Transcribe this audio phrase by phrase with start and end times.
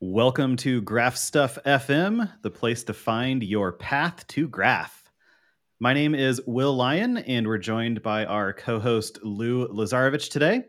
[0.00, 5.10] Welcome to Graph Stuff FM, the place to find your path to graph.
[5.80, 10.66] My name is Will Lyon, and we're joined by our co host Lju Lazarevic today.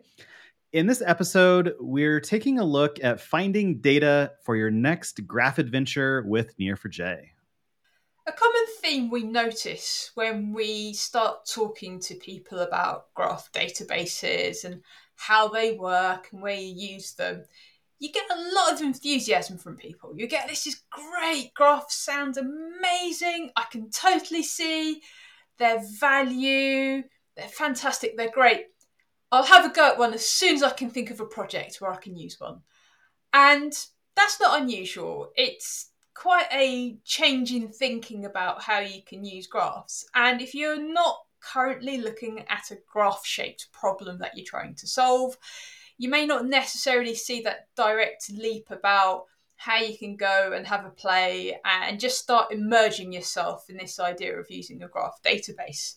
[0.73, 6.23] In this episode, we're taking a look at finding data for your next graph adventure
[6.25, 7.19] with Neo4j.
[8.25, 14.81] A common theme we notice when we start talking to people about graph databases and
[15.17, 17.43] how they work and where you use them
[17.99, 20.13] you get a lot of enthusiasm from people.
[20.15, 23.51] You get this is great, graph sounds amazing.
[23.55, 25.01] I can totally see
[25.57, 27.03] their value.
[27.35, 28.15] They're fantastic.
[28.17, 28.67] They're great.
[29.31, 31.77] I'll have a go at one as soon as I can think of a project
[31.79, 32.61] where I can use one.
[33.33, 33.73] And
[34.15, 35.31] that's not unusual.
[35.35, 40.05] It's quite a change in thinking about how you can use graphs.
[40.15, 44.87] And if you're not currently looking at a graph shaped problem that you're trying to
[44.87, 45.37] solve,
[45.99, 49.25] you may not necessarily see that direct leap about
[49.57, 53.99] how you can go and have a play and just start immersing yourself in this
[53.99, 55.95] idea of using a graph database.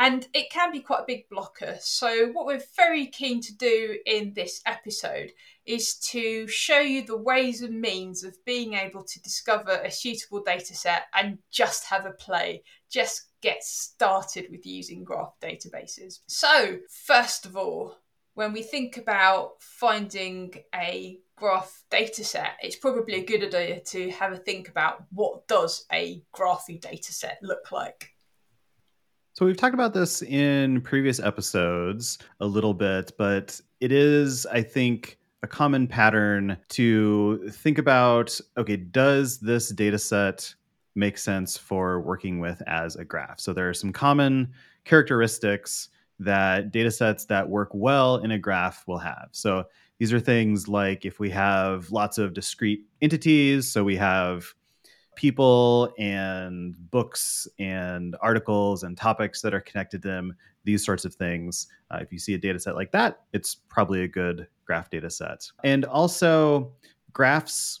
[0.00, 1.76] And it can be quite a big blocker.
[1.80, 5.30] So, what we're very keen to do in this episode
[5.66, 10.42] is to show you the ways and means of being able to discover a suitable
[10.42, 16.20] data set and just have a play, just get started with using graph databases.
[16.26, 17.98] So, first of all,
[18.34, 24.10] when we think about finding a graph data set, it's probably a good idea to
[24.10, 28.10] have a think about what does a graphy data set look like.
[29.32, 34.62] So we've talked about this in previous episodes a little bit, but it is, I
[34.62, 40.54] think, a common pattern to think about okay, does this data set
[40.94, 43.40] make sense for working with as a graph?
[43.40, 44.52] So there are some common
[44.84, 45.88] characteristics
[46.20, 49.28] that data sets that work well in a graph will have.
[49.32, 49.64] So
[49.98, 54.46] these are things like if we have lots of discrete entities, so we have
[55.16, 61.14] people and books and articles and topics that are connected to them, these sorts of
[61.14, 61.66] things.
[61.90, 65.10] Uh, if you see a data set like that, it's probably a good graph data
[65.10, 65.50] set.
[65.64, 66.72] And also,
[67.12, 67.79] graphs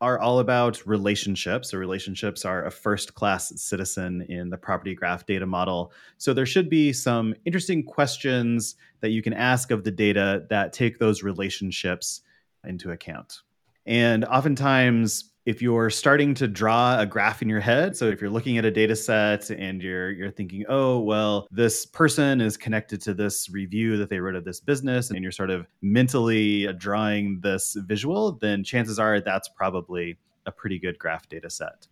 [0.00, 1.70] are all about relationships.
[1.70, 5.92] So relationships are a first class citizen in the property graph data model.
[6.18, 10.72] So there should be some interesting questions that you can ask of the data that
[10.72, 12.20] take those relationships
[12.64, 13.42] into account.
[13.86, 18.30] And oftentimes if you're starting to draw a graph in your head so if you're
[18.30, 23.00] looking at a data set and you're you're thinking oh well this person is connected
[23.00, 26.72] to this review that they wrote of this business and you're sort of mentally uh,
[26.72, 31.86] drawing this visual then chances are that's probably a pretty good graph data set.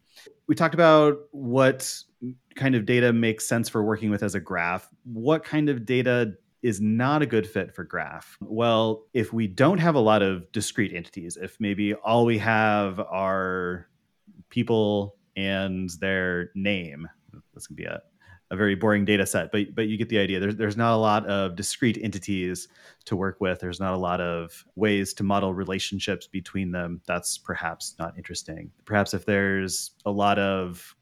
[0.49, 1.95] We talked about what
[2.57, 4.89] kind of data makes sense for working with as a graph.
[5.05, 6.35] What kind of data
[6.67, 8.37] is not a good fit for graph?
[8.41, 12.99] Well, if we don't have a lot of discrete entities, if maybe all we have
[12.99, 13.87] are
[14.51, 17.09] people and their name,
[17.55, 18.03] this can be a,
[18.51, 20.41] a very boring data set, but but you get the idea.
[20.41, 22.67] There's there's not a lot of discrete entities
[23.05, 23.61] to work with.
[23.61, 27.01] There's not a lot of ways to model relationships between them.
[27.07, 28.73] That's perhaps not interesting.
[28.85, 30.97] Perhaps if there's a lot of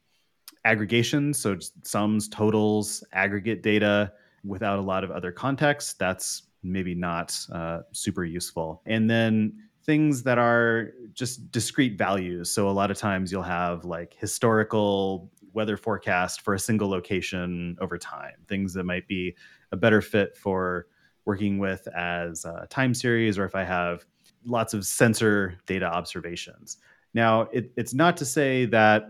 [0.67, 4.13] aggregations, so sums, totals, aggregate data,
[4.45, 8.83] without a lot of other context, that's maybe not uh, super useful.
[8.87, 12.51] And then things that are just discrete values.
[12.51, 17.77] So a lot of times you'll have like historical weather forecast for a single location
[17.81, 19.35] over time, things that might be
[19.73, 20.87] a better fit for
[21.27, 24.05] working with as a time series or if I have
[24.45, 26.79] lots of sensor data observations.
[27.15, 29.09] Now, it, it's not to say that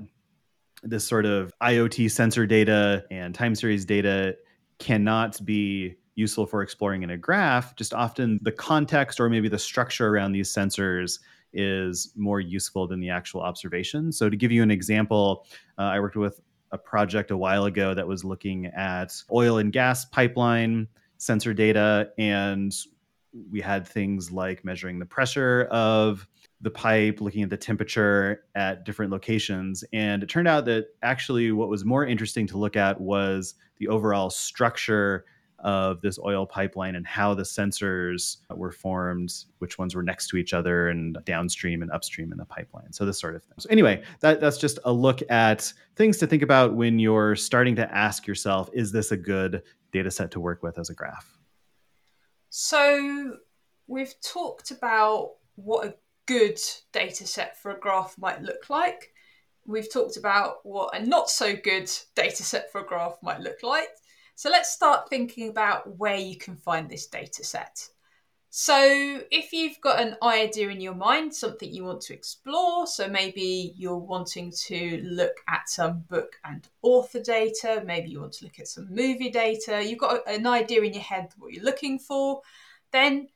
[0.82, 4.36] this sort of IoT sensor data and time series data
[4.78, 9.58] cannot be useful for exploring in a graph, just often the context or maybe the
[9.58, 11.18] structure around these sensors
[11.52, 14.12] is more useful than the actual observation.
[14.12, 15.46] So, to give you an example,
[15.78, 16.40] uh, I worked with
[16.72, 22.10] a project a while ago that was looking at oil and gas pipeline sensor data,
[22.18, 22.74] and
[23.50, 26.26] we had things like measuring the pressure of
[26.64, 29.84] the pipe, looking at the temperature at different locations.
[29.92, 33.88] And it turned out that actually what was more interesting to look at was the
[33.88, 35.26] overall structure
[35.58, 40.36] of this oil pipeline and how the sensors were formed, which ones were next to
[40.36, 42.92] each other and downstream and upstream in the pipeline.
[42.92, 43.54] So this sort of thing.
[43.58, 47.76] So anyway, that, that's just a look at things to think about when you're starting
[47.76, 49.62] to ask yourself, is this a good
[49.92, 51.38] data set to work with as a graph?
[52.48, 53.36] So
[53.86, 55.94] we've talked about what a
[56.26, 56.60] good
[56.92, 59.12] data set for a graph might look like.
[59.66, 63.62] We've talked about what a not so good data set for a graph might look
[63.62, 63.88] like.
[64.34, 67.88] So let's start thinking about where you can find this data set.
[68.56, 73.08] So, if you've got an idea in your mind, something you want to explore, so
[73.08, 78.44] maybe you're wanting to look at some book and author data, maybe you want to
[78.44, 81.98] look at some movie data, you've got an idea in your head what you're looking
[81.98, 82.42] for,
[82.92, 83.26] then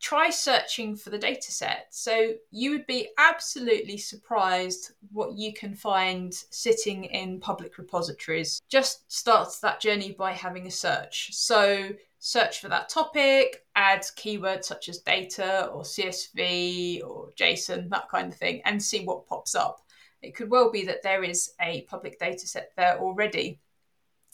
[0.00, 1.86] try searching for the data set.
[1.90, 8.60] So, you would be absolutely surprised what you can find sitting in public repositories.
[8.68, 11.34] Just start that journey by having a search.
[11.34, 18.08] So, search for that topic, add keywords such as data or CSV or JSON, that
[18.08, 19.82] kind of thing, and see what pops up.
[20.22, 23.60] It could well be that there is a public data set there already.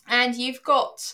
[0.07, 1.13] And you've got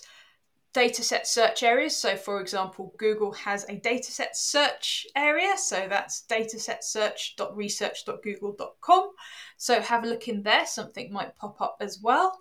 [0.74, 1.96] dataset search areas.
[1.96, 5.56] So, for example, Google has a dataset search area.
[5.56, 9.10] So that's datasetsearch.research.google.com.
[9.56, 10.66] So have a look in there.
[10.66, 12.38] Something might pop up as well.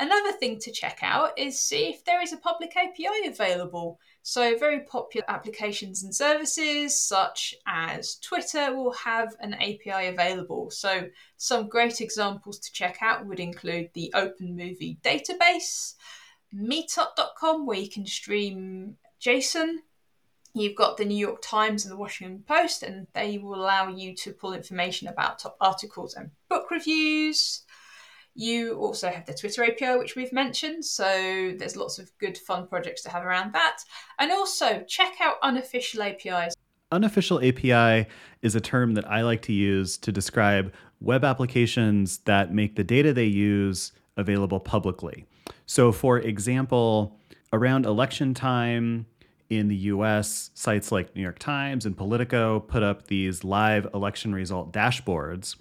[0.00, 4.00] Another thing to check out is see if there is a public API available.
[4.22, 10.70] So, very popular applications and services such as Twitter will have an API available.
[10.70, 15.96] So, some great examples to check out would include the Open Movie Database,
[16.54, 19.76] Meetup.com, where you can stream JSON.
[20.52, 24.14] You've got the New York Times and the Washington Post, and they will allow you
[24.16, 27.62] to pull information about top articles and book reviews.
[28.34, 30.84] You also have the Twitter API, which we've mentioned.
[30.84, 33.78] So there's lots of good, fun projects to have around that.
[34.18, 36.54] And also check out unofficial APIs.
[36.92, 38.08] Unofficial API
[38.42, 42.84] is a term that I like to use to describe web applications that make the
[42.84, 45.26] data they use available publicly.
[45.70, 47.16] So, for example,
[47.52, 49.06] around election time
[49.48, 54.34] in the US, sites like New York Times and Politico put up these live election
[54.34, 55.54] result dashboards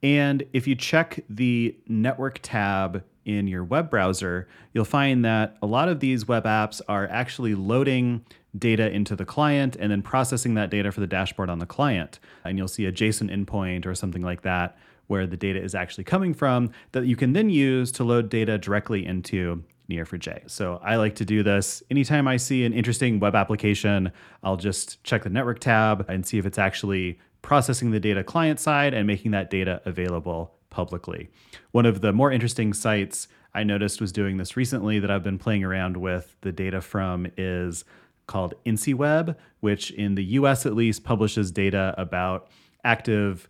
[0.00, 5.66] and if you check the network tab in your web browser, you'll find that a
[5.66, 8.24] lot of these web apps are actually loading
[8.56, 12.20] data into the client and then processing that data for the dashboard on the client.
[12.44, 14.78] And you'll see a JSON endpoint or something like that
[15.08, 18.56] where the data is actually coming from that you can then use to load data
[18.56, 20.50] directly into Neo4j.
[20.50, 24.12] So I like to do this anytime I see an interesting web application,
[24.42, 28.60] I'll just check the network tab and see if it's actually processing the data client
[28.60, 31.30] side and making that data available publicly.
[31.72, 35.38] One of the more interesting sites I noticed was doing this recently that I've been
[35.38, 37.84] playing around with the data from is
[38.26, 42.48] called InciWeb, which in the US at least publishes data about
[42.84, 43.48] active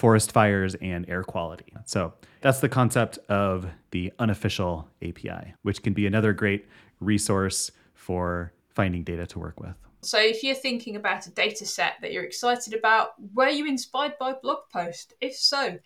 [0.00, 1.74] forest fires and air quality.
[1.84, 6.66] So that's the concept of the unofficial API, which can be another great
[7.00, 9.74] resource for finding data to work with.
[10.00, 14.14] So, if you're thinking about a data set that you're excited about, were you inspired
[14.18, 15.12] by a blog post?
[15.20, 15.78] If so,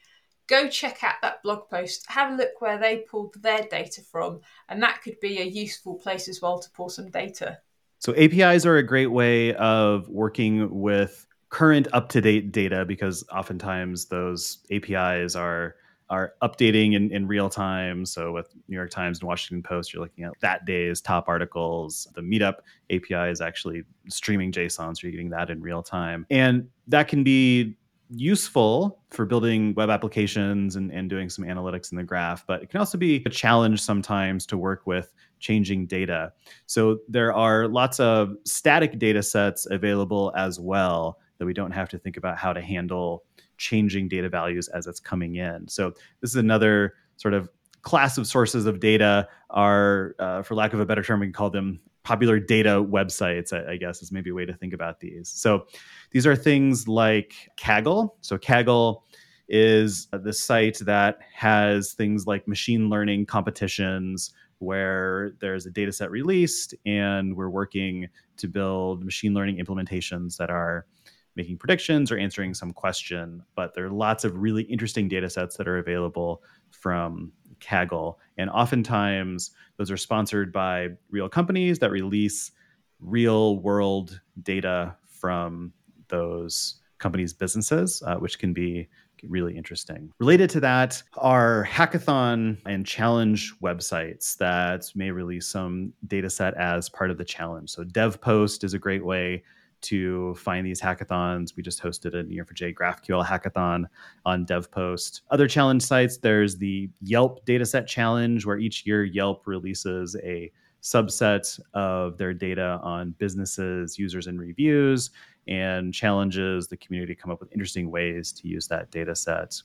[0.47, 4.43] go check out that blog post, have a look where they pulled their data from,
[4.69, 7.59] and that could be a useful place as well to pull some data.
[7.99, 13.25] So, APIs are a great way of working with current up to date data because
[13.33, 15.77] oftentimes those APIs are
[16.11, 18.05] are updating in, in real time.
[18.05, 22.09] So with New York Times and Washington Post, you're looking at that day's top articles.
[22.15, 22.56] The Meetup
[22.91, 26.27] API is actually streaming JSON, so you're getting that in real time.
[26.29, 27.77] And that can be
[28.11, 32.69] useful for building web applications and, and doing some analytics in the graph, but it
[32.69, 36.33] can also be a challenge sometimes to work with changing data.
[36.67, 41.89] So there are lots of static data sets available as well that we don't have
[41.91, 43.25] to think about how to handle
[43.59, 45.69] changing data values as it's coming in.
[45.69, 47.49] So this is another sort of
[47.82, 51.32] class of sources of data are, uh, for lack of a better term, we can
[51.32, 55.01] call them popular data websites, I, I, guess is maybe a way to think about
[55.01, 55.29] these.
[55.29, 55.67] So
[56.11, 58.11] these are things like Kaggle.
[58.20, 59.03] So Kaggle
[59.49, 66.11] is the site that has things like machine learning competitions where there's a data set
[66.11, 68.08] released and we're working
[68.39, 70.87] to build machine learning implementations that are
[71.36, 73.43] making predictions or answering some question.
[73.55, 78.17] But there are lots of really interesting data sets that are available from Kaggle.
[78.36, 82.53] And oftentimes, those are sponsored by real companies that release
[83.00, 85.72] real world data from
[86.08, 88.88] those companies' businesses, uh, which can be
[89.29, 90.10] really interesting.
[90.19, 96.88] Related to that are hackathon and challenge websites that may release some data set as
[96.88, 97.70] part of the challenge.
[97.70, 99.43] So DevPost is a great way
[99.84, 101.56] to find these hackathons.
[101.56, 103.84] We just hosted a Neo4j GraphQL hackathon
[104.24, 105.22] on DevPost.
[105.31, 110.50] Other challenge sites, there's the Yelp Dataset Challenge, where each year Yelp releases a
[110.82, 115.10] subset of their data on businesses, users, and reviews,
[115.48, 119.60] and challenges the community to come up with interesting ways to use that data set.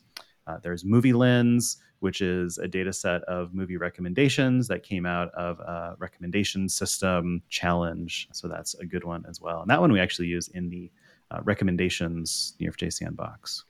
[0.49, 5.59] Uh, there's MovieLens, which is a data set of movie recommendations that came out of
[5.59, 8.27] a recommendation system challenge.
[8.31, 9.61] So that's a good one as well.
[9.61, 10.91] And that one we actually use in the
[11.29, 13.65] uh, recommendations Neo4j sandbox.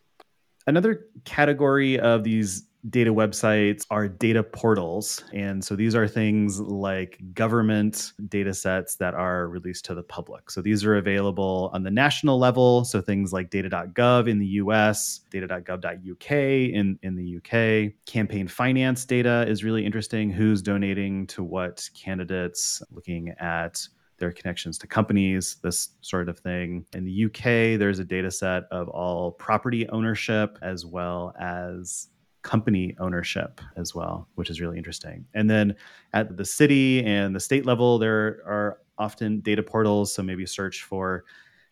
[0.68, 5.24] Another category of these data websites are data portals.
[5.34, 10.50] And so these are things like government data sets that are released to the public.
[10.50, 12.86] So these are available on the national level.
[12.86, 17.94] So things like data.gov in the US, data.gov.uk in, in the UK.
[18.06, 20.30] Campaign finance data is really interesting.
[20.30, 23.86] Who's donating to what candidates, looking at
[24.20, 26.86] their connections to companies, this sort of thing.
[26.94, 32.10] In the UK, there's a data set of all property ownership as well as
[32.42, 35.26] company ownership as well, which is really interesting.
[35.34, 35.76] And then
[36.14, 40.14] at the city and the state level, there are often data portals.
[40.14, 41.26] So maybe search for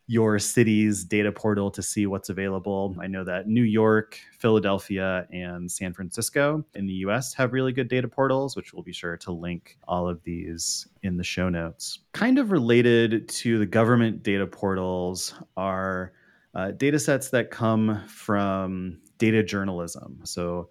[0.10, 2.96] your city's data portal to see what's available.
[3.00, 7.90] I know that New York, Philadelphia, and San Francisco in the US have really good
[7.90, 12.00] data portals, which we'll be sure to link all of these in the show notes.
[12.14, 16.14] Kind of related to the government data portals are
[16.56, 20.20] uh, data sets that come from data journalism.
[20.24, 20.70] So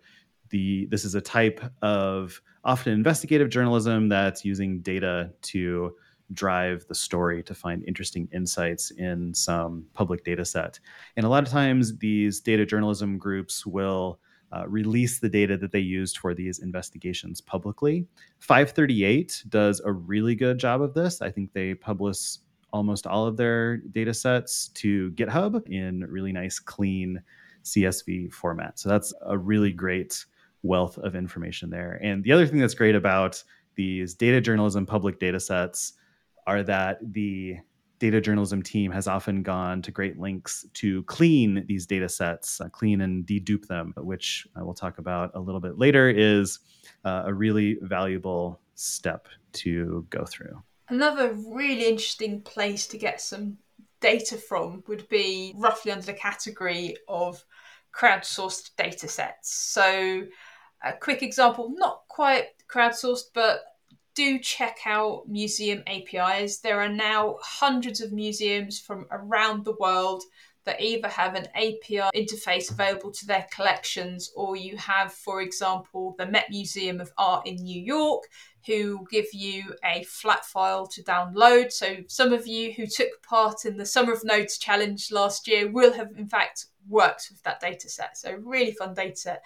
[0.51, 5.95] the this is a type of often investigative journalism that's using data to
[6.33, 10.79] drive the story to find interesting insights in some public data set.
[11.17, 14.19] And a lot of times these data journalism groups will
[14.53, 18.07] uh, release the data that they used for these investigations publicly.
[18.39, 21.21] 538 does a really good job of this.
[21.21, 22.39] I think they publish
[22.73, 27.23] almost all of their data sets to GitHub in really nice, clean
[27.67, 28.79] CSV format.
[28.79, 30.25] So that's a really great
[30.63, 32.01] wealth of information there.
[32.03, 33.43] And the other thing that's great about
[33.75, 35.95] these data journalism public data sets
[36.47, 37.57] are that the
[37.99, 42.69] data journalism team has often gone to great lengths to clean these data sets, uh,
[42.69, 46.59] clean and dedupe them, which I will talk about a little bit later, is
[47.05, 50.63] uh, a really valuable step to go through.
[50.89, 53.59] Another really interesting place to get some
[54.07, 57.45] data from would be roughly under the category of
[57.93, 59.53] crowdsourced data sets.
[59.53, 60.23] So,
[60.85, 63.65] a quick example, not quite crowdsourced, but
[64.15, 66.59] do check out museum APIs.
[66.59, 70.23] There are now hundreds of museums from around the world
[70.67, 76.15] that either have an API interface available to their collections, or you have, for example,
[76.19, 78.25] the Met Museum of Art in New York,
[78.67, 81.73] who give you a flat file to download.
[81.73, 85.71] So, some of you who took part in the Summer of Nodes challenge last year
[85.71, 88.19] will have, in fact, worked with that data set.
[88.19, 89.45] So, really fun data set.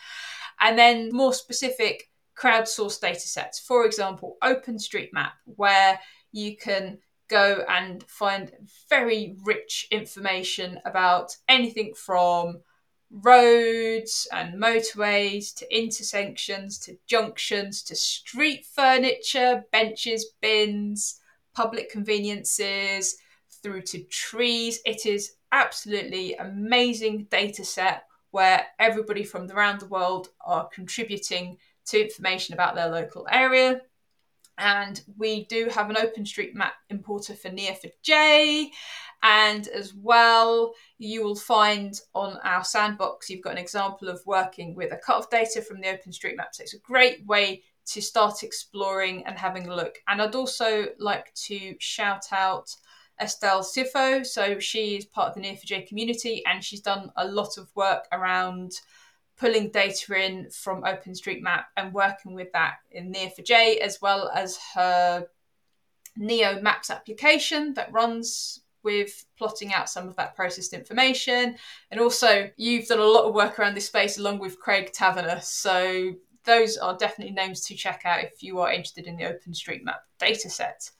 [0.58, 6.00] And then, more specific crowdsourced data sets, for example, OpenStreetMap, where
[6.32, 6.98] you can
[7.30, 8.52] go and find
[8.88, 12.60] very rich information about anything from
[13.10, 21.20] roads and motorways to intersections to junctions to street furniture, benches, bins,
[21.54, 23.16] public conveniences,
[23.62, 24.80] through to trees.
[24.84, 32.00] It is absolutely amazing data set where everybody from around the world are contributing to
[32.00, 33.80] information about their local area
[34.60, 38.68] and we do have an OpenStreetMap importer for Neo4j.
[39.22, 44.74] And as well, you will find on our sandbox, you've got an example of working
[44.74, 46.52] with a cut of data from the OpenStreetMap.
[46.52, 49.98] So it's a great way to start exploring and having a look.
[50.08, 52.74] And I'd also like to shout out
[53.20, 54.24] Estelle Scifo.
[54.24, 58.06] So she is part of the Neo4j community and she's done a lot of work
[58.12, 58.72] around
[59.40, 65.26] pulling data in from OpenStreetMap and working with that in Neo4j, as well as her
[66.16, 71.56] Neo Maps application that runs with plotting out some of that processed information.
[71.90, 75.40] And also, you've done a lot of work around this space along with Craig Taverner.
[75.40, 76.12] So,
[76.44, 80.49] those are definitely names to check out if you are interested in the OpenStreetMap data
[80.49, 80.90] dataset.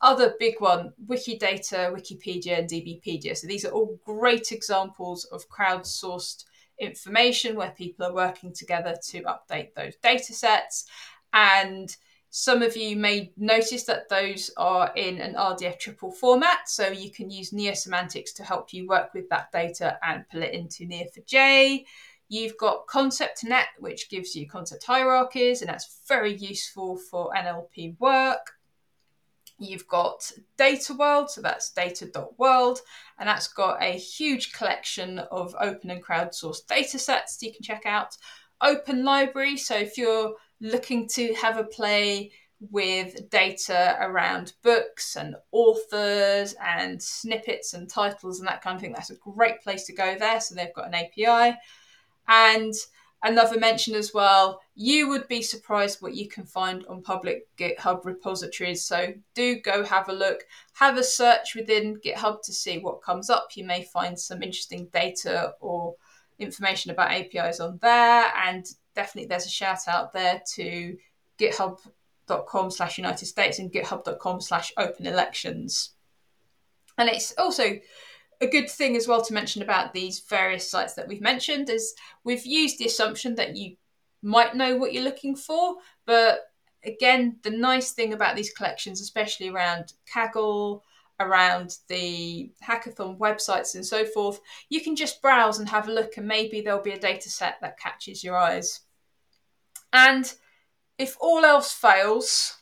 [0.00, 3.36] Other big one, Wikidata, Wikipedia, and DBpedia.
[3.36, 6.44] So, these are all great examples of crowdsourced
[6.80, 10.86] information where people are working together to update those data sets.
[11.32, 11.94] And
[12.30, 17.10] some of you may notice that those are in an RDF triple format, so you
[17.10, 21.84] can use Neosemantics to help you work with that data and pull it into Neo4j.
[22.28, 28.52] You've got ConceptNet, which gives you concept hierarchies, and that's very useful for NLP work.
[29.60, 32.80] You've got Data World, so that's data.world,
[33.18, 37.84] and that's got a huge collection of open and crowdsourced data sets you can check
[37.84, 38.16] out.
[38.62, 42.32] Open Library, so if you're looking to have a play
[42.70, 48.92] with data around books and authors and snippets and titles and that kind of thing,
[48.92, 50.40] that's a great place to go there.
[50.40, 51.56] So they've got an API.
[52.28, 52.74] And
[53.22, 54.60] another mention as well.
[54.74, 58.84] You would be surprised what you can find on public GitHub repositories.
[58.84, 60.44] So do go have a look.
[60.74, 63.48] Have a search within GitHub to see what comes up.
[63.54, 65.94] You may find some interesting data or
[66.38, 68.32] information about APIs on there.
[68.36, 70.96] And definitely there's a shout out there to
[71.38, 75.90] github.com slash United States and github.com slash open elections.
[76.96, 77.78] And it's also
[78.40, 81.94] a good thing as well to mention about these various sites that we've mentioned is
[82.24, 83.76] we've used the assumption that you
[84.22, 86.40] might know what you're looking for, but
[86.84, 90.80] again, the nice thing about these collections, especially around Kaggle,
[91.18, 96.16] around the hackathon websites and so forth, you can just browse and have a look,
[96.16, 98.80] and maybe there'll be a data set that catches your eyes.
[99.92, 100.32] And
[100.98, 102.56] if all else fails,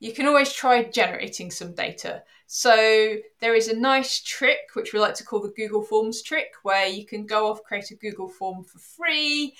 [0.00, 2.24] you can always try generating some data.
[2.54, 6.48] So there is a nice trick, which we like to call the Google Forms trick,
[6.62, 9.56] where you can go off, create a Google form for free,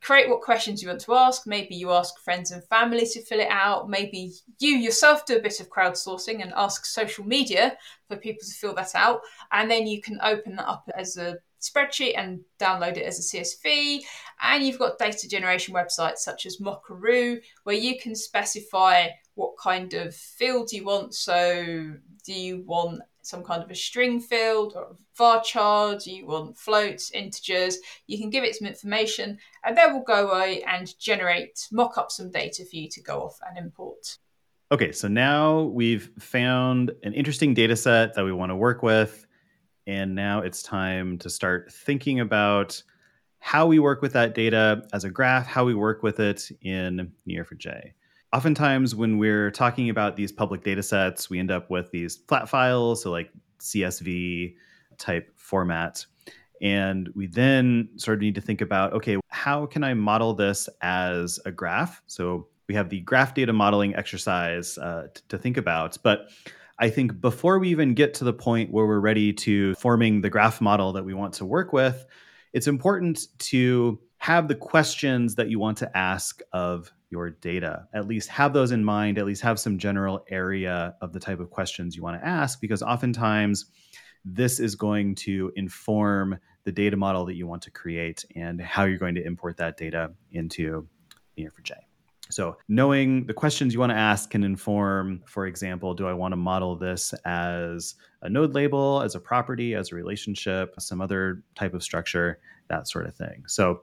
[0.00, 1.44] create what questions you want to ask.
[1.44, 3.90] Maybe you ask friends and family to fill it out.
[3.90, 7.76] Maybe you yourself do a bit of crowdsourcing and ask social media
[8.06, 9.22] for people to fill that out.
[9.50, 13.36] And then you can open that up as a spreadsheet and download it as a
[13.36, 14.02] CSV.
[14.40, 19.94] And you've got data generation websites such as Mockaroo, where you can specify what kind
[19.94, 21.14] of field do you want.
[21.14, 21.94] So,
[22.26, 26.02] do you want some kind of a string field or varchar?
[26.02, 27.78] Do you want floats, integers?
[28.08, 32.10] You can give it some information, and then we'll go away and generate, mock up
[32.10, 34.18] some data for you to go off and import.
[34.72, 39.24] Okay, so now we've found an interesting data set that we want to work with.
[39.86, 42.82] And now it's time to start thinking about
[43.38, 47.12] how we work with that data as a graph, how we work with it in
[47.26, 47.92] Neo4j.
[48.32, 52.48] Oftentimes, when we're talking about these public data sets, we end up with these flat
[52.48, 53.30] files, so like
[53.60, 54.54] CSV
[54.98, 56.04] type format.
[56.60, 60.68] And we then sort of need to think about okay, how can I model this
[60.82, 62.02] as a graph?
[62.06, 65.96] So we have the graph data modeling exercise uh, t- to think about.
[66.02, 66.28] But
[66.78, 70.30] I think before we even get to the point where we're ready to forming the
[70.30, 72.04] graph model that we want to work with,
[72.52, 77.86] it's important to have the questions that you want to ask of your data.
[77.94, 81.40] At least have those in mind, at least have some general area of the type
[81.40, 83.66] of questions you want to ask, because oftentimes
[84.24, 88.84] this is going to inform the data model that you want to create and how
[88.84, 90.86] you're going to import that data into
[91.38, 91.72] Neo4j.
[92.30, 96.32] So, knowing the questions you want to ask can inform, for example, do I want
[96.32, 101.42] to model this as a node label, as a property, as a relationship, some other
[101.54, 102.38] type of structure,
[102.68, 103.44] that sort of thing.
[103.46, 103.80] So,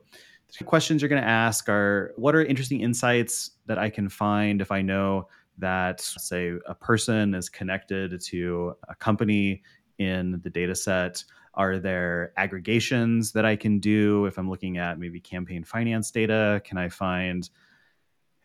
[0.58, 4.62] the questions you're going to ask are what are interesting insights that I can find
[4.62, 5.28] if I know
[5.58, 9.64] that, say, a person is connected to a company
[9.98, 11.24] in the data set?
[11.54, 16.62] Are there aggregations that I can do if I'm looking at maybe campaign finance data?
[16.66, 17.50] Can I find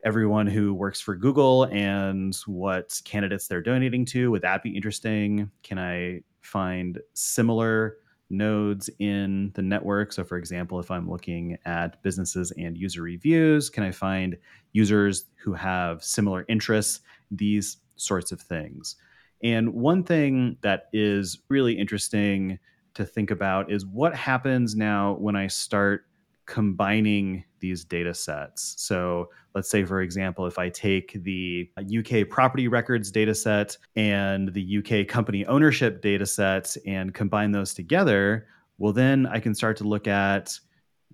[0.05, 4.31] everyone who works for Google and what candidates they're donating to.
[4.31, 5.51] Would that be interesting?
[5.63, 7.99] Can I find similar
[8.31, 10.13] nodes in the network?
[10.13, 14.37] So, for example, if I'm looking at businesses and user reviews, can I find
[14.73, 17.01] users who have similar interests?
[17.31, 18.97] These sorts of things.
[19.43, 22.59] And one thing that is really interesting
[22.95, 26.07] to think about is what happens now when I start
[26.51, 28.75] combining these data sets.
[28.77, 34.53] So let's say, for example, if I take the UK property records data set and
[34.53, 39.77] the UK company ownership data set and combine those together, well, then I can start
[39.77, 40.59] to look at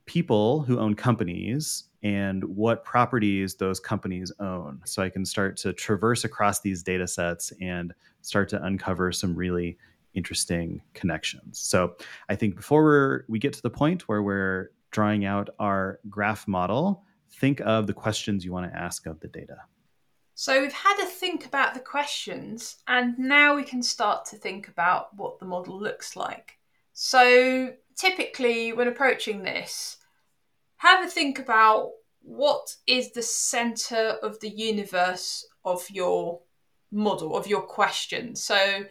[0.06, 4.80] people who own companies and what properties those companies own.
[4.86, 9.34] So I can start to traverse across these data sets and start to uncover some
[9.34, 9.76] really
[10.14, 11.58] interesting connections.
[11.58, 11.96] So
[12.30, 17.04] I think before we get to the point where we're drawing out our graph model,
[17.38, 19.56] think of the questions you want to ask of the data.
[20.34, 24.68] So we've had a think about the questions, and now we can start to think
[24.68, 26.58] about what the model looks like.
[26.92, 29.96] So typically, when approaching this,
[30.76, 36.40] have a think about what is the center of the universe of your
[36.90, 38.34] model, of your question.
[38.34, 38.84] So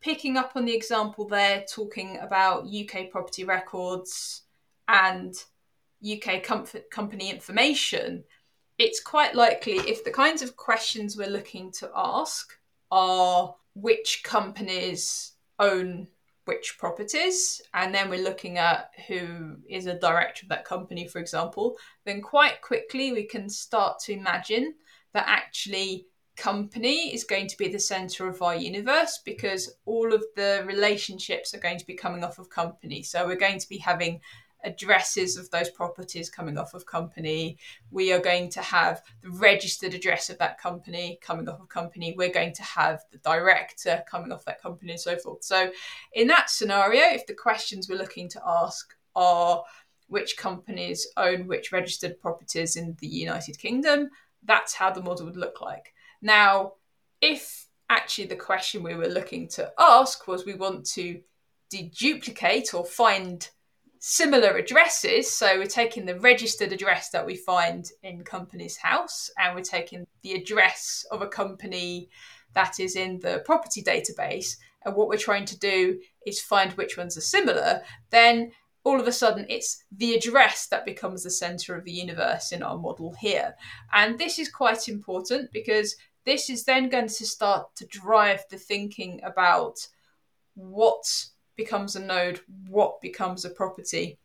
[0.00, 4.42] picking up on the example there, talking about UK property records,
[4.88, 5.34] and
[6.04, 8.24] UK comfort company information,
[8.78, 12.58] it's quite likely if the kinds of questions we're looking to ask
[12.90, 16.08] are which companies own
[16.46, 21.18] which properties, and then we're looking at who is a director of that company, for
[21.18, 24.74] example, then quite quickly we can start to imagine
[25.14, 30.22] that actually company is going to be the center of our universe because all of
[30.36, 33.02] the relationships are going to be coming off of company.
[33.02, 34.20] So we're going to be having
[34.64, 37.58] addresses of those properties coming off of company.
[37.90, 42.14] We are going to have the registered address of that company coming off of company.
[42.16, 45.44] We're going to have the director coming off that company and so forth.
[45.44, 45.70] So,
[46.12, 49.62] in that scenario, if the questions we're looking to ask are
[50.08, 54.10] which companies own which registered properties in the United Kingdom,
[54.44, 55.94] that's how the model would look like.
[56.20, 56.74] Now,
[57.20, 61.20] if actually the question we were looking to ask was we want to
[61.72, 63.48] deduplicate or find
[64.06, 65.32] similar addresses.
[65.32, 70.06] So we're taking the registered address that we find in Companies House and we're taking
[70.22, 72.10] the address of a company
[72.52, 74.58] that is in the property database.
[74.84, 77.80] And what we're trying to do is find which ones are similar.
[78.10, 78.52] Then
[78.84, 82.62] all of a sudden it's the address that becomes the center of the universe in
[82.62, 83.54] our model here.
[83.94, 88.58] And this is quite important because this is then going to start to drive the
[88.58, 89.78] thinking about
[90.56, 91.06] what
[91.56, 94.18] becomes a node, what becomes a property.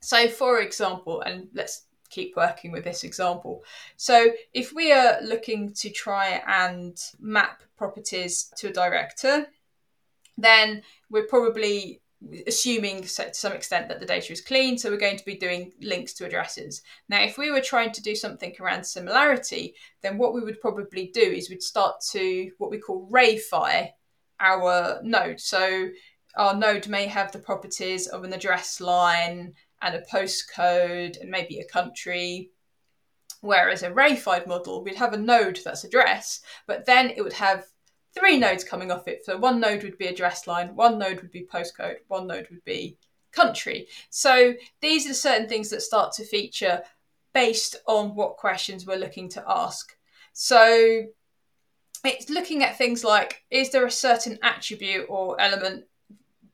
[0.00, 3.64] So, for example, and let's keep working with this example.
[3.96, 9.46] So, if we are looking to try and map properties to a director,
[10.36, 12.00] then we're probably
[12.46, 14.78] assuming to some extent that the data is clean.
[14.78, 16.82] So, we're going to be doing links to addresses.
[17.08, 21.10] Now, if we were trying to do something around similarity, then what we would probably
[21.12, 23.90] do is we'd start to what we call reify
[24.40, 25.40] our node.
[25.40, 25.88] So,
[26.36, 31.58] our node may have the properties of an address line and a postcode and maybe
[31.58, 32.50] a country.
[33.40, 37.64] Whereas a reified model, we'd have a node that's address, but then it would have
[38.14, 39.24] three nodes coming off it.
[39.24, 42.64] So one node would be address line, one node would be postcode, one node would
[42.64, 42.98] be
[43.32, 43.86] country.
[44.10, 46.82] So these are certain things that start to feature
[47.32, 49.96] based on what questions we're looking to ask.
[50.32, 51.04] So
[52.04, 55.84] it's looking at things like is there a certain attribute or element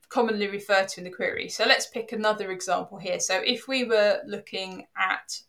[0.09, 1.49] commonly referred to in the query.
[1.49, 3.19] So let's pick another example here.
[3.19, 5.39] So if we were looking at,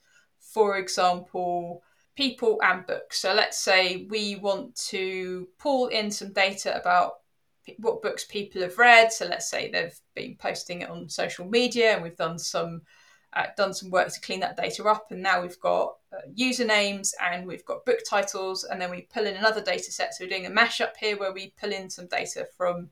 [0.41, 1.83] for example,
[2.19, 3.21] people and books.
[3.21, 7.13] So let's say we want to pull in some data about
[7.79, 9.13] what books people have read.
[9.13, 12.83] So let's say they've been posting it on social media, and we've done some
[13.35, 17.13] uh, done some work to clean that data up, and now we've got uh, usernames
[17.23, 20.15] and we've got book titles, and then we pull in another data set.
[20.15, 22.89] So we're doing a mashup here where we pull in some data from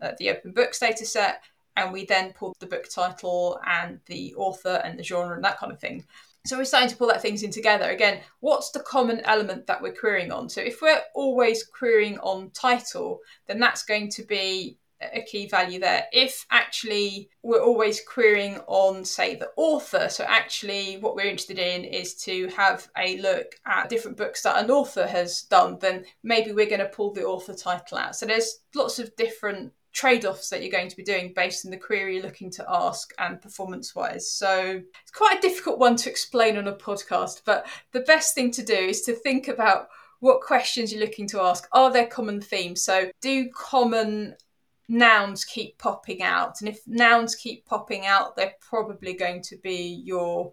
[0.00, 1.42] uh, the open books data set,
[1.76, 5.58] and we then pulled the book title and the author and the genre and that
[5.58, 6.04] kind of thing.
[6.46, 7.88] So we're starting to pull that things in together.
[7.88, 10.50] Again, what's the common element that we're querying on?
[10.50, 15.80] So if we're always querying on title, then that's going to be a key value
[15.80, 16.04] there.
[16.12, 21.84] If actually we're always querying on, say, the author, so actually what we're interested in
[21.84, 26.52] is to have a look at different books that an author has done, then maybe
[26.52, 28.16] we're going to pull the author title out.
[28.16, 31.70] So there's lots of different trade offs that you're going to be doing based on
[31.70, 34.30] the query you're looking to ask and performance wise.
[34.30, 38.50] So it's quite a difficult one to explain on a podcast, but the best thing
[38.52, 39.88] to do is to think about
[40.24, 41.68] what questions you're looking to ask.
[41.72, 42.82] Are there common themes?
[42.82, 44.34] So, do common
[44.88, 46.60] nouns keep popping out?
[46.60, 50.52] And if nouns keep popping out, they're probably going to be your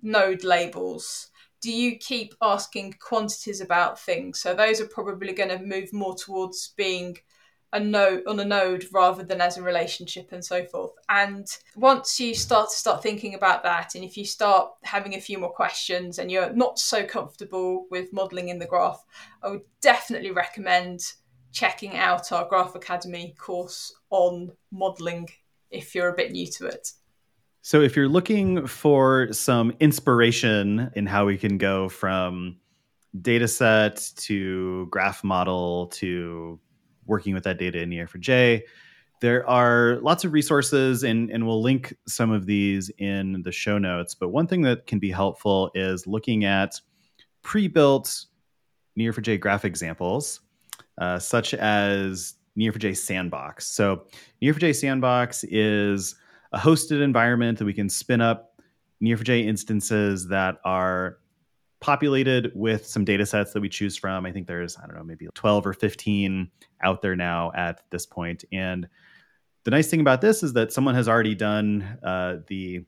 [0.00, 1.30] node labels.
[1.60, 4.40] Do you keep asking quantities about things?
[4.40, 7.16] So, those are probably going to move more towards being
[7.72, 10.92] a node on a node rather than as a relationship and so forth.
[11.08, 15.20] And once you start to start thinking about that, and if you start having a
[15.20, 19.04] few more questions and you're not so comfortable with modeling in the graph,
[19.42, 21.00] I would definitely recommend
[21.52, 25.28] checking out our Graph Academy course on modeling
[25.70, 26.92] if you're a bit new to it.
[27.62, 32.56] So, if you're looking for some inspiration in how we can go from
[33.20, 36.58] data set to graph model to
[37.10, 38.62] working with that data in Neo4j.
[39.20, 43.76] There are lots of resources, and, and we'll link some of these in the show
[43.76, 44.14] notes.
[44.14, 46.80] But one thing that can be helpful is looking at
[47.42, 48.24] pre built
[48.98, 50.40] Neo4j graph examples,
[50.98, 53.66] uh, such as Neo4j Sandbox.
[53.66, 54.06] So,
[54.42, 56.14] Neo4j Sandbox is
[56.52, 58.60] a hosted environment that we can spin up
[59.02, 61.18] Neo4j instances that are
[61.80, 64.26] populated with some data sets that we choose from.
[64.26, 66.50] I think there's, I don't know, maybe 12 or 15
[66.82, 68.44] out there now at this point.
[68.52, 68.88] And
[69.64, 72.84] the nice thing about this is that someone has already done uh, the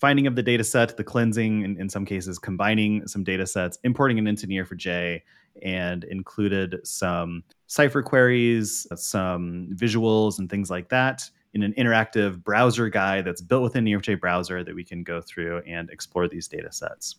[0.00, 3.78] finding of the data set, the cleansing, in, in some cases, combining some data sets,
[3.84, 5.20] importing it into Neo4j,
[5.62, 12.88] and included some Cypher queries, some visuals, and things like that in an interactive browser
[12.88, 16.72] guide that's built within Neo4j browser that we can go through and explore these data
[16.72, 17.16] sets.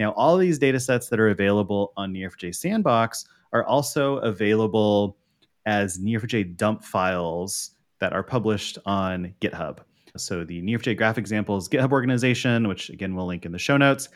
[0.00, 5.18] Now, all these data sets that are available on Neo4j Sandbox are also available
[5.66, 9.80] as Neo4j dump files that are published on GitHub.
[10.16, 14.08] So the Neo4j Graph Examples GitHub organization, which again we'll link in the show notes,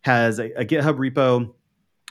[0.00, 1.52] has a, a GitHub repo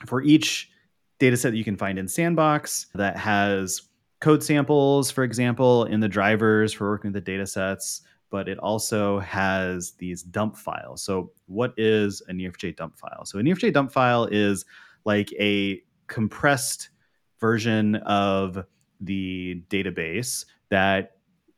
[0.05, 0.69] for each
[1.17, 3.81] data set that you can find in Sandbox that has
[4.21, 8.01] code samples, for example, in the drivers for working with the data sets,
[8.35, 11.01] but it also has these dump files.
[11.01, 13.23] So, what is a Neo4j dump file?
[13.23, 14.65] So, a Neo4j dump file is
[15.05, 16.89] like a compressed
[17.39, 18.65] version of
[18.99, 21.11] the database that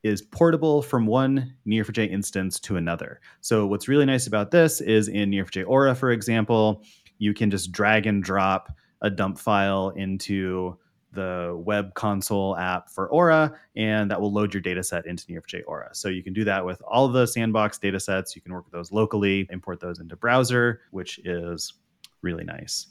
[0.03, 3.21] is portable from one Neo4j instance to another.
[3.41, 6.83] So, what's really nice about this is in Neo4j Aura, for example,
[7.17, 10.77] you can just drag and drop a dump file into
[11.13, 15.63] the web console app for Aura, and that will load your data set into Neo4j
[15.67, 15.93] Aura.
[15.93, 18.35] So you can do that with all of the sandbox data sets.
[18.35, 21.73] You can work with those locally, import those into browser, which is
[22.21, 22.87] really nice.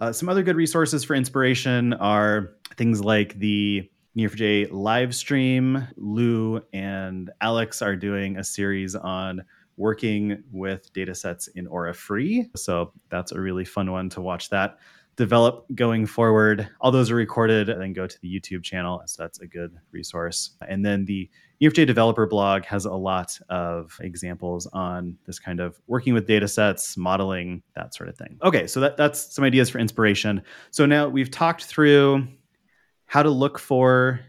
[0.00, 5.86] Uh, some other good resources for inspiration are things like the Neo4j live stream.
[5.98, 9.44] Lju and Alex are doing a series on
[9.76, 12.48] working with data sets in Aura Free.
[12.56, 14.78] So that's a really fun one to watch that
[15.16, 16.68] develop going forward.
[16.80, 19.02] All those are recorded and then go to the YouTube channel.
[19.06, 20.56] So that's a good resource.
[20.66, 21.28] And then the
[21.60, 26.48] Neo4j developer blog has a lot of examples on this kind of working with data
[26.48, 28.38] sets, modeling, that sort of thing.
[28.42, 30.42] Okay, so that, that's some ideas for inspiration.
[30.70, 32.26] So now we've talked through
[33.06, 34.20] how to look for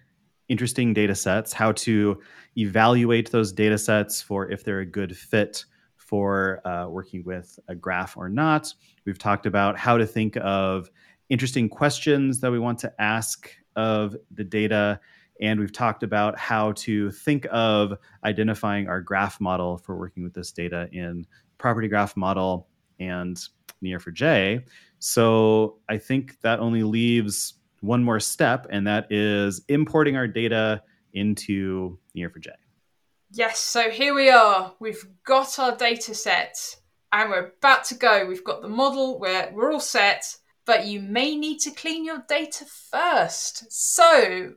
[0.50, 2.20] interesting data sets, how to
[2.58, 5.66] evaluate those data sets for if they're a good fit
[6.04, 8.74] for uh, working with a graph or not.
[9.06, 10.90] We've talked about how to think of
[11.30, 15.00] interesting questions that we want to ask of the data.
[15.42, 20.34] And we've talked about how to think of identifying our graph model for working with
[20.34, 21.26] this data in
[21.58, 22.68] property graph model
[23.00, 23.40] and
[23.84, 24.68] Neo4j.
[25.00, 30.84] So I think that only leaves one more step, and that is importing our data
[31.14, 32.63] into Neo4j.
[33.36, 34.76] Yes, so here we are.
[34.80, 36.56] We've got our data set
[37.12, 38.28] and we're about to go.
[38.28, 42.24] We've got the model where we're all set, but you may need to clean your
[42.30, 43.72] data first.
[43.72, 44.54] So,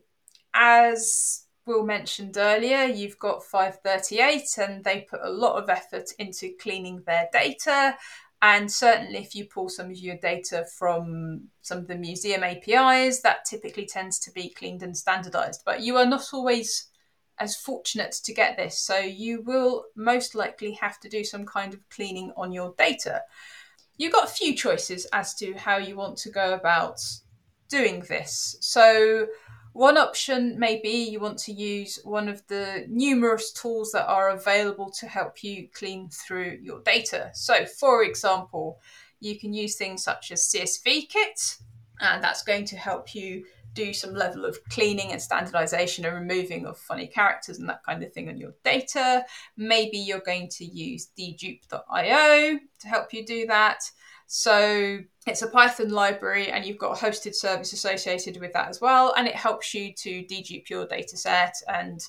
[0.53, 6.53] as Will mentioned earlier, you've got 538 and they put a lot of effort into
[6.61, 7.97] cleaning their data.
[8.43, 13.23] And certainly, if you pull some of your data from some of the museum APIs,
[13.23, 15.63] that typically tends to be cleaned and standardized.
[15.65, 16.91] But you are not always
[17.39, 18.79] as fortunate to get this.
[18.79, 23.23] So you will most likely have to do some kind of cleaning on your data.
[23.99, 27.01] You've got a few choices as to how you want to go about
[27.69, 28.57] doing this.
[28.61, 29.27] So
[29.77, 34.31] one option may be you want to use one of the numerous tools that are
[34.31, 37.31] available to help you clean through your data.
[37.35, 38.81] So, for example,
[39.21, 41.59] you can use things such as CSV Kit,
[42.01, 43.45] and that's going to help you
[43.77, 48.03] do some level of cleaning and standardization and removing of funny characters and that kind
[48.03, 49.25] of thing on your data.
[49.57, 53.85] Maybe you're going to use dedupe.io to help you do that.
[54.27, 58.81] So it's a Python library and you've got a hosted service associated with that as
[58.81, 59.15] well.
[59.17, 62.01] And it helps you to dedupe your data set and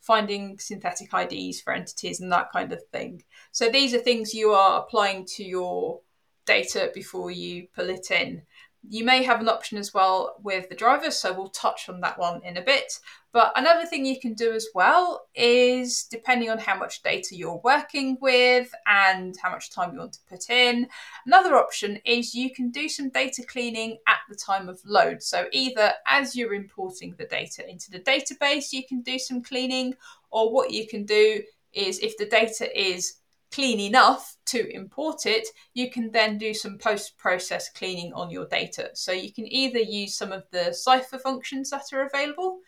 [0.00, 3.22] finding synthetic IDs for entities and that kind of thing.
[3.52, 6.00] So these are things you are applying to your
[6.46, 8.42] data before you pull it in.
[8.90, 12.18] You may have an option as well with the drivers, so we'll touch on that
[12.18, 12.98] one in a bit.
[13.32, 17.60] But another thing you can do as well is depending on how much data you're
[17.62, 20.88] working with and how much time you want to put in,
[21.26, 25.22] another option is you can do some data cleaning at the time of load.
[25.22, 29.94] So either as you're importing the data into the database, you can do some cleaning,
[30.30, 31.42] or what you can do
[31.74, 33.16] is if the data is
[33.50, 38.46] clean enough to import it, you can then do some post process cleaning on your
[38.46, 38.90] data.
[38.94, 42.60] So you can either use some of the Cypher functions that are available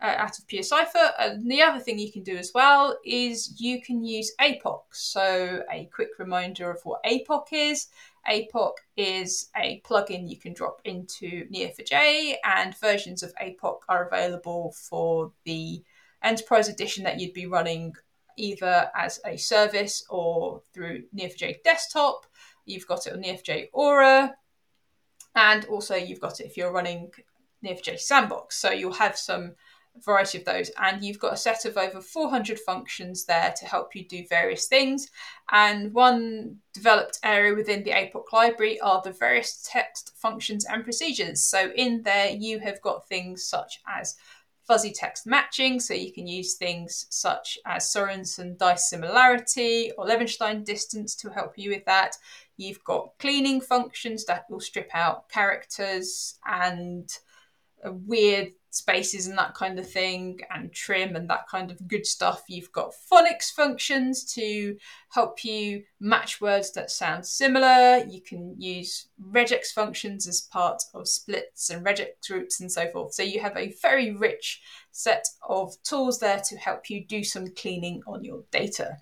[0.00, 1.12] uh, out of pure Cypher.
[1.18, 4.82] And the other thing you can do as well is you can use APOC.
[4.92, 7.88] So, a quick reminder of what APOC is.
[8.28, 14.72] APOC is a plugin you can drop into Neo4j, and versions of APOC are available
[14.72, 15.82] for the
[16.22, 17.94] enterprise edition that you'd be running
[18.36, 22.26] either as a service or through Neo4j Desktop.
[22.66, 24.34] You've got it on Neo4j Aura,
[25.34, 27.10] and also you've got it if you're running
[27.64, 28.56] Neo4j Sandbox.
[28.56, 29.54] So you'll have some
[30.04, 33.94] variety of those, and you've got a set of over 400 functions there to help
[33.94, 35.08] you do various things.
[35.52, 41.42] And one developed area within the APOC library are the various text functions and procedures.
[41.42, 44.16] So in there, you have got things such as
[44.66, 50.64] fuzzy text matching, so you can use things such as Sorensen dice similarity or Levenshtein
[50.64, 52.16] distance to help you with that.
[52.56, 57.08] You've got cleaning functions that will strip out characters and
[57.84, 62.42] weird spaces and that kind of thing, and trim and that kind of good stuff.
[62.48, 64.76] You've got phonics functions to
[65.10, 68.04] help you match words that sound similar.
[68.08, 73.14] You can use regex functions as part of splits and regex groups and so forth.
[73.14, 74.60] So you have a very rich
[74.90, 78.96] set of tools there to help you do some cleaning on your data.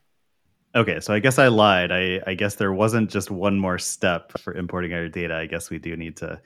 [0.75, 1.93] Okay, so I guess I lied.
[1.93, 5.37] I, I guess there wasn't just one more step for importing our data.
[5.37, 6.41] I guess we do need to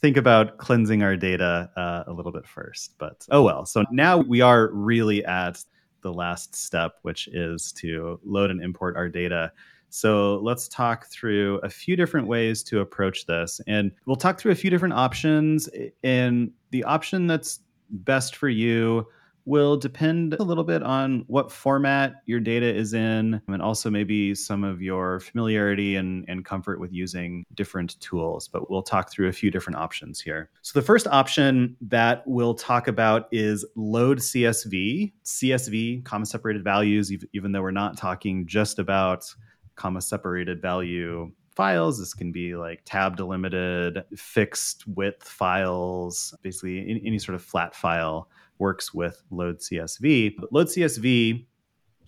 [0.00, 2.94] think about cleansing our data uh, a little bit first.
[2.98, 3.66] But oh well.
[3.66, 5.62] So now we are really at
[6.02, 9.52] the last step, which is to load and import our data.
[9.90, 13.60] So let's talk through a few different ways to approach this.
[13.66, 15.68] And we'll talk through a few different options.
[16.04, 19.06] And the option that's best for you
[19.48, 24.34] will depend a little bit on what format your data is in and also maybe
[24.34, 28.46] some of your familiarity and, and comfort with using different tools.
[28.46, 30.50] But we'll talk through a few different options here.
[30.60, 35.14] So the first option that we'll talk about is load CSV.
[35.24, 39.34] CSV, comma separated values, even though we're not talking just about
[39.76, 41.98] comma separated value files.
[41.98, 47.74] This can be like tab delimited, fixed width files, basically any, any sort of flat
[47.74, 50.34] file works with load CSV.
[50.38, 51.46] But load CSV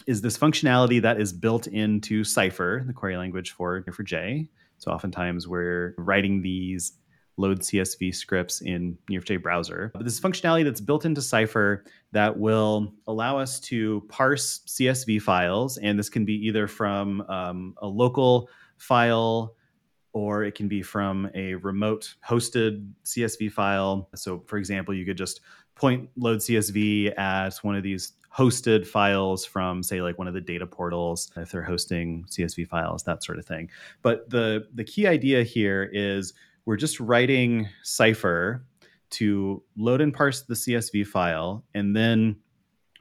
[0.07, 4.49] is this functionality that is built into Cypher, the query language for Neo4j.
[4.79, 6.93] So oftentimes we're writing these
[7.37, 9.91] load CSV scripts in Neo4j browser.
[9.95, 15.79] But this functionality that's built into Cypher that will allow us to parse CSV files,
[15.79, 19.55] and this can be either from um, a local file
[20.13, 24.09] or it can be from a remote hosted CSV file.
[24.15, 25.41] So, for example, you could just
[25.81, 30.41] point load CSV at one of these hosted files from say like one of the
[30.41, 33.71] data portals if they're hosting CSV files that sort of thing.
[34.03, 36.35] But the the key idea here is
[36.67, 38.63] we're just writing Cypher
[39.11, 42.37] to load and parse the CSV file and then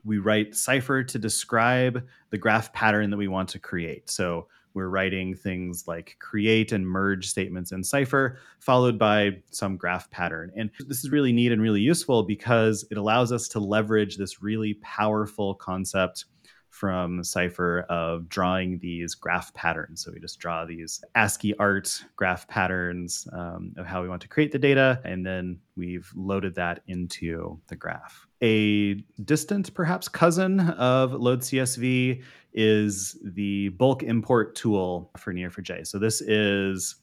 [0.06, 4.10] we write Cypher to describe the graph pattern that we want to create.
[4.10, 4.48] So
[4.80, 10.52] we're writing things like create and merge statements in Cypher, followed by some graph pattern.
[10.56, 14.42] And this is really neat and really useful because it allows us to leverage this
[14.42, 16.26] really powerful concept
[16.70, 20.04] from Cypher of drawing these graph patterns.
[20.04, 24.28] So we just draw these ASCII art graph patterns um, of how we want to
[24.28, 28.29] create the data, and then we've loaded that into the graph.
[28.42, 32.24] A distant, perhaps cousin of load CSV
[32.54, 35.86] is the bulk import tool for Neo4j.
[35.86, 36.96] So this is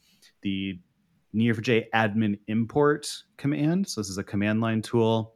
[0.42, 0.78] the
[1.34, 3.86] Neo4j admin import command.
[3.86, 5.34] So this is a command line tool.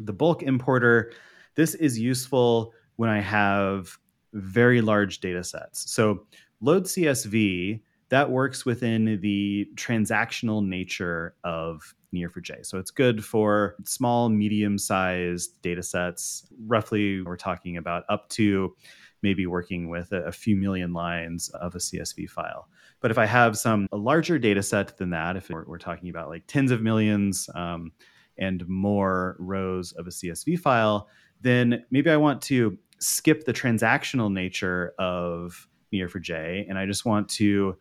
[0.00, 1.12] The bulk importer,
[1.54, 3.96] this is useful when I have
[4.32, 5.90] very large data sets.
[5.92, 6.26] So
[6.60, 12.64] load CSV, that works within the transactional nature of Neo4j.
[12.64, 16.46] So it's good for small, medium sized data sets.
[16.66, 18.74] Roughly, we're talking about up to
[19.22, 22.68] maybe working with a, few million lines of a CSV file.
[23.00, 26.08] But if I have some a larger data set than that, if we're, we're talking
[26.08, 27.92] about like tens of millions um,
[28.38, 31.08] and more rows of a CSV file,
[31.40, 37.28] then maybe I want to skip the transactional nature of Neo4j and I just want
[37.30, 37.76] to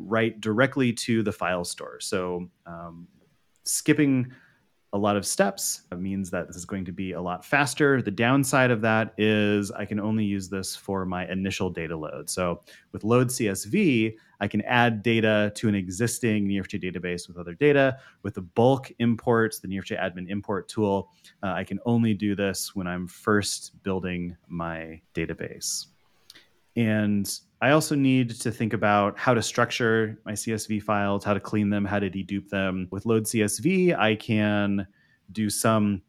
[0.00, 2.00] write directly to the file store.
[2.00, 3.06] So um,
[3.64, 4.32] skipping
[4.92, 5.82] a lot of steps.
[5.96, 8.02] Means that this is going to be a lot faster.
[8.02, 12.28] The downside of that is I can only use this for my initial data load.
[12.28, 17.54] So with load CSV, I can add data to an existing Neo4j database with other
[17.54, 17.98] data.
[18.22, 21.10] With the bulk imports, the Neo4j admin import tool,
[21.42, 25.86] uh, I can only do this when I'm first building my database.
[26.80, 31.40] And I also need to think about how to structure my CSV files, how to
[31.40, 32.88] clean them, how to dedupe them.
[32.90, 34.86] With Load CSV, I can
[35.30, 36.00] do some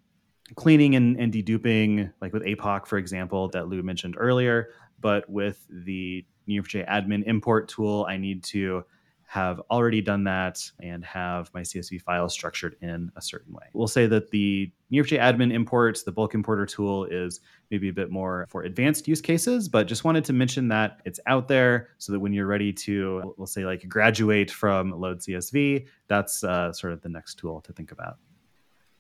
[0.56, 4.70] cleaning and, and deduping, like with APOC, for example, that Lju mentioned earlier.
[5.02, 8.86] But with the Neo4j admin import tool, I need to
[9.32, 13.64] have already done that and have my CSV files structured in a certain way.
[13.72, 17.40] We'll say that the Neo4j admin imports, the bulk importer tool is
[17.70, 21.22] maybe a bit more for advanced use cases, but just wanted to mention that it's
[21.28, 25.88] out there so that when you're ready to, we'll say like graduate from load CSV,
[26.10, 28.18] that's uh, sort of the next tool to think about.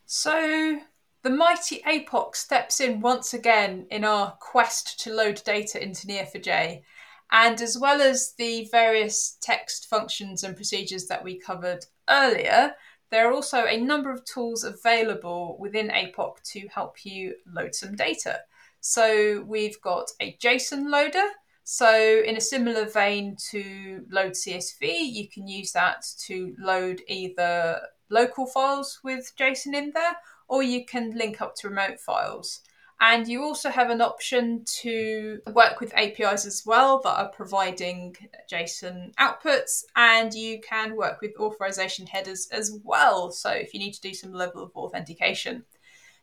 [0.05, 0.79] So
[1.23, 6.84] the mighty APOC steps in once again in our quest to load data into Neo4j
[7.32, 12.73] and as well as the various text functions and procedures that we covered earlier,
[13.09, 17.95] there are also a number of tools available within APOC to help you load some
[17.95, 18.39] data.
[18.79, 21.27] So we've got a JSON loader.
[21.63, 27.79] So, in a similar vein to load CSV, you can use that to load either
[28.09, 30.15] local files with JSON in there
[30.47, 32.61] or you can link up to remote files.
[33.04, 38.16] And you also have an option to work with APIs as well that are providing
[38.49, 43.32] JSON outputs, and you can work with authorization headers as well.
[43.32, 45.64] So if you need to do some level of authentication.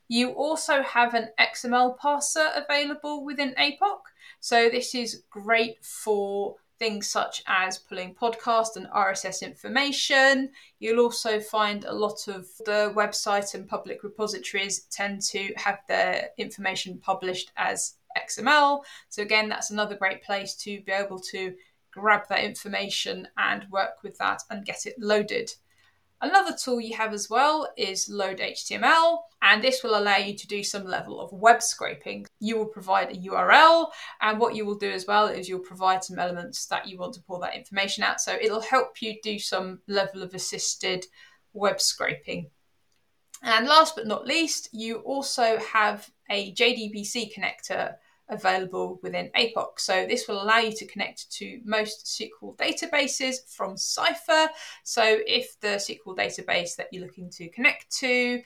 [0.06, 3.98] You also have an XML parser available within APOC.
[4.38, 10.50] So this is great for things such as pulling podcast and RSS information.
[10.78, 16.30] You'll also find a lot of the website and public repositories tend to have their
[16.38, 18.82] information published as XML.
[19.08, 21.54] So, again, that's another great place to be able to
[21.90, 25.52] grab that information and work with that and get it loaded.
[26.20, 30.46] Another tool you have as well is Load HTML, and this will allow you to
[30.48, 32.26] do some level of web scraping.
[32.40, 33.90] You will provide a URL,
[34.20, 37.14] and what you will do as well is you'll provide some elements that you want
[37.14, 38.20] to pull that information out.
[38.20, 41.06] So it'll help you do some level of assisted
[41.52, 42.50] web scraping.
[43.42, 47.94] And last but not least, you also have a JDBC connector
[48.28, 49.78] available within APOC.
[49.78, 54.48] So this will allow you to connect to most SQL databases from Cypher.
[54.84, 58.42] So if the SQL database that you're looking to connect to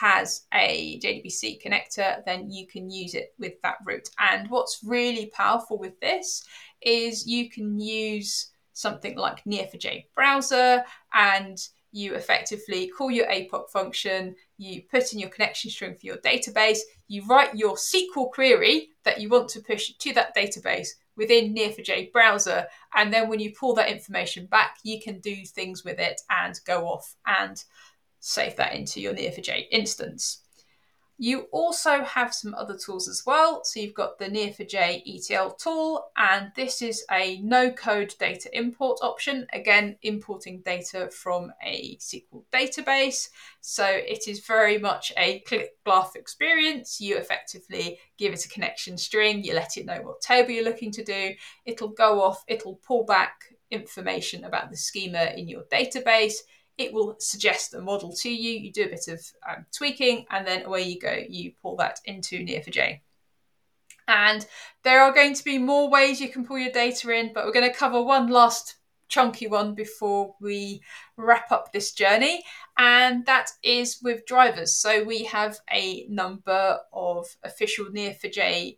[0.00, 4.08] has a JDBC connector, then you can use it with that route.
[4.18, 6.44] And what's really powerful with this
[6.82, 11.58] is you can use something like Neo4j browser and
[11.94, 16.80] you effectively call your APOC function, you put in your connection string for your database,
[17.06, 22.10] you write your SQL query that you want to push to that database within Neo4j
[22.10, 22.66] browser,
[22.96, 26.58] and then when you pull that information back, you can do things with it and
[26.66, 27.62] go off and
[28.18, 30.42] save that into your Neo4j instance.
[31.16, 33.62] You also have some other tools as well.
[33.64, 38.98] So you've got the Neo4j ETL tool, and this is a no code data import
[39.00, 39.46] option.
[39.52, 43.28] Again, importing data from a SQL database.
[43.60, 47.00] So it is very much a click graph experience.
[47.00, 50.90] You effectively give it a connection string, you let it know what table you're looking
[50.92, 51.34] to do.
[51.64, 56.34] It'll go off, it'll pull back information about the schema in your database
[56.76, 58.58] it will suggest a model to you.
[58.58, 61.22] You do a bit of um, tweaking, and then away you go.
[61.28, 63.00] You pull that into Neo4j.
[64.06, 64.46] And
[64.82, 67.52] there are going to be more ways you can pull your data in, but we're
[67.52, 68.76] going to cover one last
[69.08, 70.82] chunky one before we
[71.16, 72.42] wrap up this journey,
[72.78, 74.76] and that is with drivers.
[74.76, 78.76] So we have a number of official Neo4j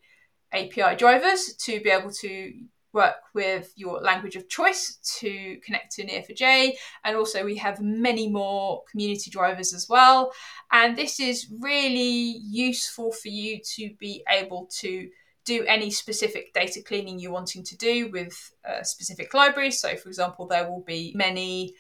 [0.53, 2.53] API drivers to be able to
[2.97, 6.73] work with your language of choice to connect to Neo4j.
[7.05, 10.33] And also, we have many more community drivers as well.
[10.73, 15.09] And this is really useful for you to be able to
[15.45, 19.79] do any specific data cleaning you're wanting to do with a specific libraries.
[19.79, 21.75] So, for example, there will be many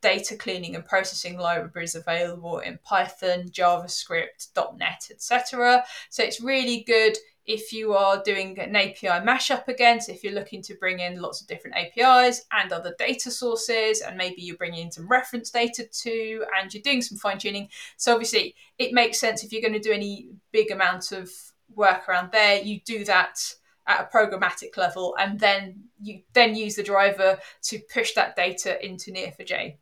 [0.00, 4.48] data cleaning and processing libraries available in Python, JavaScript,
[4.78, 5.84] .NET, etc.
[6.08, 10.32] So it's really good if you are doing an API mashup again, so if you're
[10.32, 14.56] looking to bring in lots of different APIs and other data sources, and maybe you're
[14.56, 17.68] bringing in some reference data too, and you're doing some fine tuning.
[17.96, 21.30] So obviously, it makes sense if you're going to do any big amount of
[21.74, 23.38] work around there, you do that
[23.86, 28.84] at a programmatic level, and then you then use the driver to push that data
[28.84, 29.76] into Neo4j.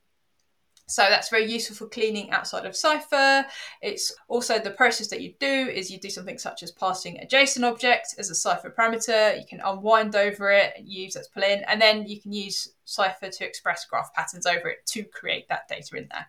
[0.88, 3.44] So that's very useful for cleaning outside of Cypher.
[3.82, 7.26] It's also the process that you do is you do something such as passing a
[7.26, 9.38] JSON object as a Cypher parameter.
[9.38, 12.32] You can unwind over it and use that to pull in, and then you can
[12.32, 16.26] use Cypher to express graph patterns over it to create that data in there.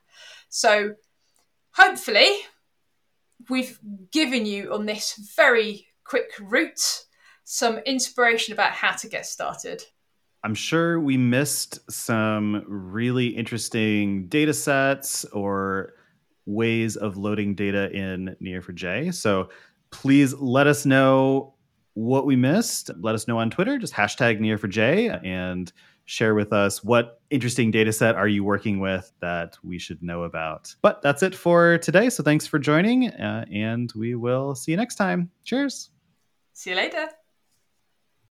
[0.50, 0.96] So
[1.72, 2.30] hopefully
[3.50, 3.80] we've
[4.12, 7.06] given you on this very quick route
[7.46, 9.84] some inspiration about how to get started.
[10.44, 15.94] I'm sure we missed some really interesting data sets or
[16.46, 19.14] ways of loading data in Neo4j.
[19.14, 19.50] So
[19.92, 21.54] please let us know
[21.94, 22.90] what we missed.
[23.00, 25.72] Let us know on Twitter, just hashtag Neo4j and
[26.06, 30.24] share with us what interesting data set are you working with that we should know
[30.24, 30.74] about.
[30.82, 32.10] But that's it for today.
[32.10, 35.30] So thanks for joining, uh, and we will see you next time.
[35.44, 35.92] Cheers.
[36.54, 37.10] See you later.